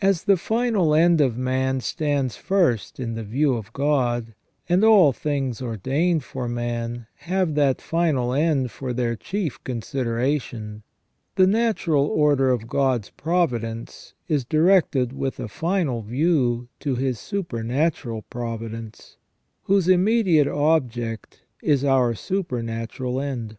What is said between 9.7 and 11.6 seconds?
sideration, the